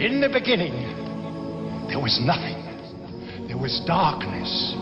[0.00, 0.72] In the beginning,
[1.86, 2.56] there was nothing.
[3.48, 4.72] There was darkness.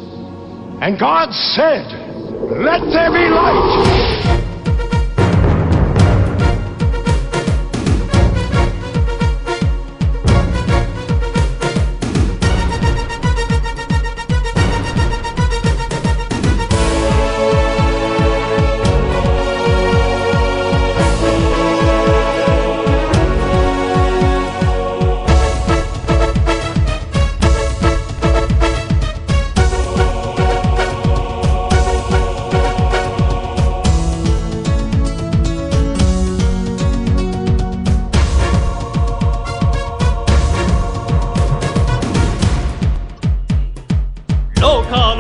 [0.81, 1.91] And God said,
[2.55, 4.48] Let there be light.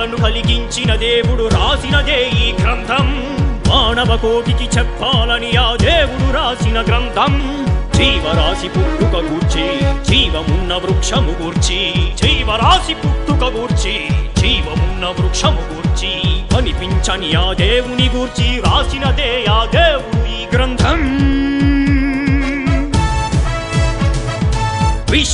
[0.08, 3.06] లోకాలను కలిగించిన దేవుడు రాసినదే ఈ గ్రంథం.
[3.68, 7.34] మానవ కోటికి చెప్పాలని ఆ దేవుడు రాసిన గ్రంథం.
[7.94, 9.66] జీవరాశి పుట్టుక గూర్చి
[10.04, 11.80] జీవమున్న వృక్షము గూర్చి
[12.14, 13.94] జీవరాశి పుట్టుక గూర్చి
[14.38, 16.12] జీవమున్న వృక్షము గూర్చి
[16.54, 20.17] కనిపించని ఆ దేవుని గూర్చి రాసినదే ఆ దేవుడు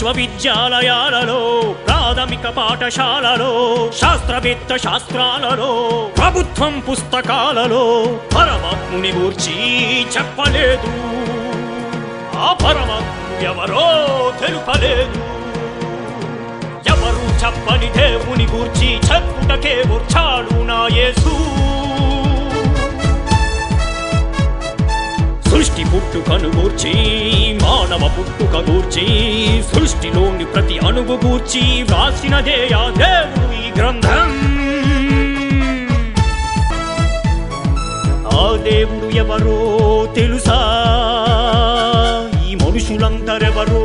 [0.05, 5.71] విశ్వవిద్యాలయాలలో ప్రాథమిక పాఠశాలలో శాస్త్రవేత్త శాస్త్రాలలో
[6.19, 7.85] ప్రభుత్వం పుస్తకాలలో
[8.37, 9.57] పరమాత్ముని గూర్చి
[10.03, 10.91] చెప్పలేదు.
[12.37, 13.87] ఆ పరమాత్ముడు ఎవరో
[14.41, 15.17] తెలుపలేదు.
[16.89, 21.35] ఎవరు చెప్పని దేవుని గూర్చి చెప్పుటకే వచ్చాడు నా యేసు?
[25.75, 26.93] సృష్టి పుట్టుకను గూర్చి
[27.63, 29.07] మానవ పుట్టుక గూర్చి
[29.63, 34.31] సృష్టిలోని ప్రతి అణువు గూర్చి వ్రాసినదే ఆ దేవుడు ఈ గ్రంథం.
[38.27, 39.59] ఆ దేవుడు ఎవరో
[40.15, 40.61] తెలుసా?
[42.51, 43.83] ఈ మనుషులందరెవరో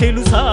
[0.00, 0.44] తెలుసా?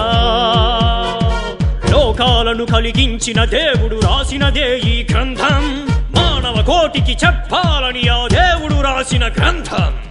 [1.92, 5.88] లోకాలను కలిగించిన దేవుడు రాసినదే ఈ గ్రంథం.
[6.16, 10.03] మానవ కోటికి చెప్పాలని ఆ దేవుడు రాసిన గ్రంథం.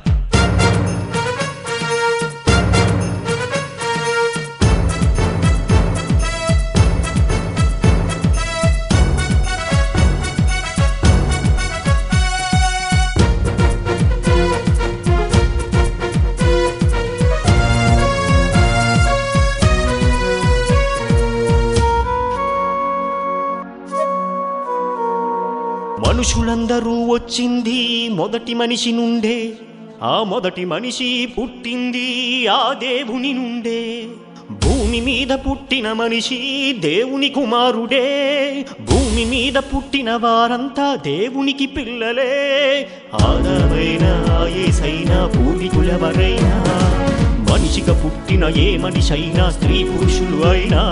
[26.23, 29.53] పురుషులందరూ వచ్చింది మొదటి మనిషి నుండే.
[30.03, 34.05] ఆ మొదటి మనిషి పుట్టింది ఆ దేవుని నుండే.
[34.51, 38.65] భూమి మీద పుట్టిన మనిషి దేవుని కుమారుడే.
[38.91, 42.89] భూమి మీద పుట్టిన వారంతా దేవునికి పిల్లలే.
[43.15, 45.27] ఆదామైనా ఏసైనా
[45.75, 46.55] కులవరైనా
[47.53, 50.83] మనిషిగా పుట్టిన ఏ మనిషి అయినా స్త్రీ పురుషులు అయినా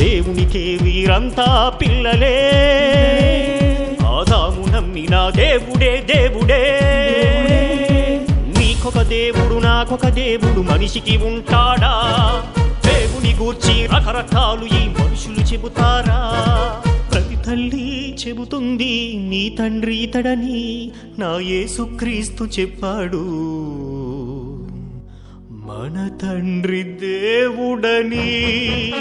[0.00, 2.93] దేవునికే వీరంతా పిల్లలే.
[5.14, 6.80] నా దేవుడే దేవుడే.
[8.58, 11.92] నీకొక దేవుడు నాకొక దేవుడు మనిషికి ఉంటాడా?
[12.86, 16.32] దేవుని గూర్చి రకరకాలు ఈ మనుషులు చెబుతారా?
[17.12, 23.24] ప్రతి తల్లి చెబుతుంది నీ తండ్రి ఇతడని నా యేసుక్రీస్తు చెప్పాడు.
[25.50, 28.92] మన తండ్రి దేవుడని.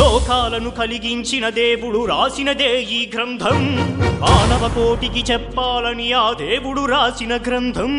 [0.00, 3.76] లోకాలను కలిగించిన దేవుడు రాసినదే ఈ గ్రంథం.
[4.20, 7.92] మానవ కోటికి చెప్పాలని ఆ దేవుడు రాసిన గ్రంథం.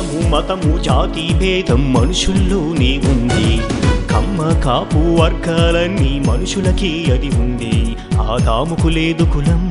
[0.00, 3.48] కులము మతము జాతి భేదం మనుషుల్లోనే ఉంది.
[4.12, 7.72] కమ్మ కాపు వర్గాలన్నీ మనుషులకి అది ఉంది.
[8.32, 9.64] ఆదాముకు లేదు కులం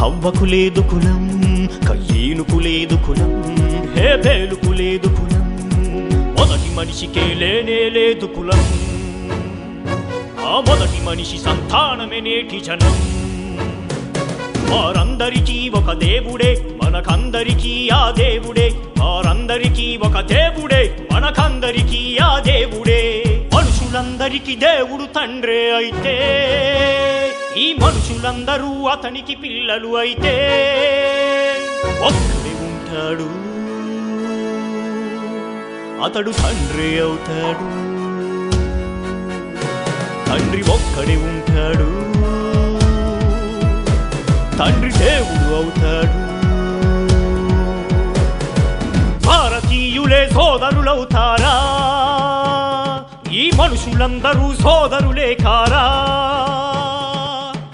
[0.00, 1.24] హవ్వకు లేదు కులం
[1.88, 3.32] కయ్యేనుకు లేదు కులం
[3.96, 5.48] హేబేలుకు లేదు కులం
[6.38, 8.62] మొదటి మనిషికే లేనే లేదు కులం.
[10.50, 12.96] ఆ మొదటి మనిషి సంతానమే నేటి జనం.
[14.72, 18.70] వారందరికీ ఒక దేవుడే మనకందరికీ ఆ దేవుడే.
[18.98, 23.24] వారందరికీ ఒక దేవుడే మనకందరికీ ఆ దేవుడే.
[23.54, 26.14] మనుషులందరికీ దేవుడు తండ్రే అయితే.
[27.56, 30.48] ఈ మనుషులందరూ అతనికి పిల్లలు అయితే.
[32.00, 33.42] ఒక్కడే ఉంటాడు.
[36.04, 37.82] అతడు తండ్రి అవుతాడు.
[40.28, 42.12] తండ్రి ఒక్కడే ఉంటాడు.
[44.58, 46.32] తండ్రి దేవుడు అవుతాడు.
[49.26, 51.54] భారతీయులే సోదరులవుతారా?
[53.32, 55.84] ఈ మనుషులందరూ సోదరులే కారా?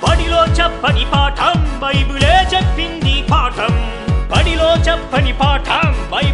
[0.02, 3.74] బడిలో చెప్పని పాఠం బైబులే చెప్పింది పాఠం.
[4.36, 6.27] బడిలో చెప్పని పాఠం బై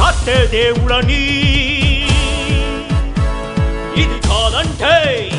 [0.00, 1.22] చేర్చాలి దేవుడని.
[4.02, 5.30] ఇది కాదంటే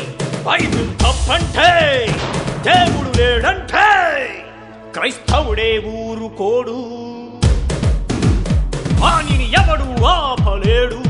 [0.46, 2.06] బైబిల్ తప్పంటే
[2.62, 3.86] దేవుడు లేడంటే
[4.94, 6.78] క్రైస్తవుడే ఊరుకోడు
[9.00, 11.00] వాణిని ఎవడు ఆపలేడు.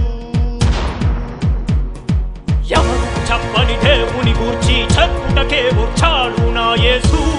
[2.73, 7.34] ఎవడు చెప్పని దేవుని గూర్చి చెప్పుటకే వచ్చాడు నా యేసు.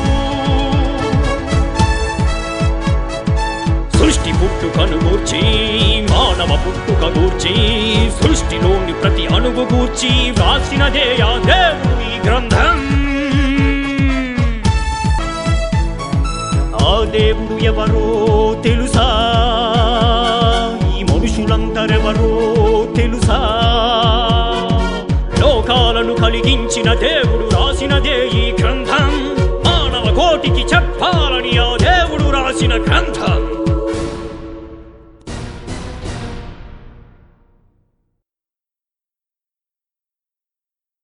[4.56, 5.42] పుట్టుకను గూర్చి
[6.02, 7.54] మానవ పుట్టుక గూర్చి
[8.12, 12.78] సృష్టిలోని ప్రతి అణువు గూర్చి వ్రాసినదే ఆ దేవుని ఈ గ్రంథం.
[16.76, 19.08] ఆ దేవుడు ఎవరో తెలుసా?
[20.98, 22.32] ఈ మనుషులందరెవరో
[22.96, 23.40] తెలుసా?
[25.40, 28.95] లోకాలను కలిగించిన దేవుడు రాసినదే ఈ గ్రంథం.